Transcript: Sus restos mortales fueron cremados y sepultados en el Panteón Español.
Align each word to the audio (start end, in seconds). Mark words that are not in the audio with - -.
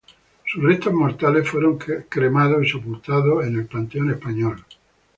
Sus 0.51 0.63
restos 0.63 0.91
mortales 0.91 1.47
fueron 1.47 1.77
cremados 1.77 2.65
y 2.65 2.71
sepultados 2.71 3.45
en 3.45 3.55
el 3.59 3.67
Panteón 3.67 4.09
Español. 4.09 4.65